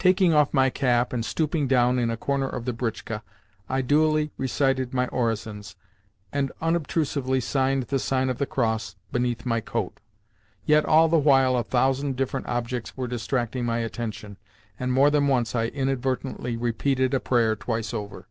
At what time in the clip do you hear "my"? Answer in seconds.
0.52-0.68, 4.92-5.06, 9.46-9.60, 13.64-13.78